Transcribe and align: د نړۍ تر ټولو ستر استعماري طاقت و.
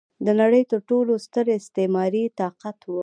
د 0.25 0.27
نړۍ 0.41 0.63
تر 0.71 0.79
ټولو 0.89 1.13
ستر 1.25 1.45
استعماري 1.59 2.23
طاقت 2.39 2.77
و. 2.91 2.93